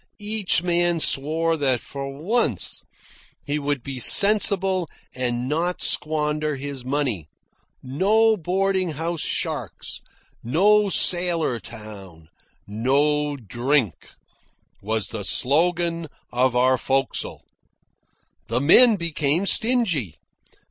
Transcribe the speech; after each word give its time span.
Each 0.17 0.63
man 0.63 0.99
swore 0.99 1.55
that 1.57 1.79
for 1.79 2.09
once 2.11 2.81
he 3.45 3.59
would 3.59 3.83
be 3.83 3.99
sensible 3.99 4.89
and 5.13 5.47
not 5.47 5.83
squander 5.83 6.55
his 6.55 6.83
money. 6.83 7.29
No 7.83 8.35
boarding 8.35 8.93
house 8.93 9.21
sharks, 9.21 10.01
no 10.43 10.89
sailor 10.89 11.59
town, 11.59 12.29
no 12.65 13.37
drink, 13.37 14.15
was 14.81 15.09
the 15.09 15.23
slogan 15.23 16.07
of 16.33 16.55
our 16.55 16.79
forecastle. 16.79 17.43
The 18.47 18.59
men 18.59 18.95
became 18.95 19.45
stingy. 19.45 20.15